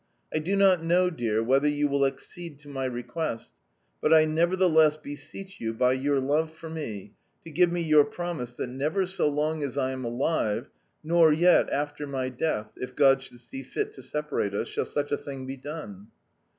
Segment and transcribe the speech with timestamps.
[0.33, 3.53] I do not know, dear, whether you will accede to my request,
[4.01, 8.51] but I nevertheless beseech you, by your love for me, to give me your promise
[8.53, 10.71] that never so long as I am alive,
[11.03, 15.11] nor yet after my death (if God should see fit to separate us), shall such
[15.11, 16.07] a thing be done.